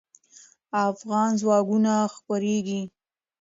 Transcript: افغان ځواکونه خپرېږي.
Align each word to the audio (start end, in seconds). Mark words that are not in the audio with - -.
افغان 0.87 1.29
ځواکونه 1.41 1.93
خپرېږي. 2.15 2.81